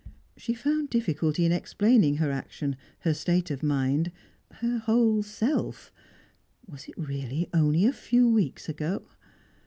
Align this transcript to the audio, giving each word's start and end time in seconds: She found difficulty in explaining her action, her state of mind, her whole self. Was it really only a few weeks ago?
She 0.35 0.55
found 0.55 0.89
difficulty 0.89 1.45
in 1.45 1.51
explaining 1.51 2.15
her 2.15 2.31
action, 2.31 2.75
her 3.01 3.13
state 3.13 3.51
of 3.51 3.61
mind, 3.61 4.11
her 4.53 4.79
whole 4.79 5.21
self. 5.21 5.91
Was 6.65 6.87
it 6.87 6.97
really 6.97 7.47
only 7.53 7.85
a 7.85 7.93
few 7.93 8.27
weeks 8.27 8.67
ago? 8.67 9.03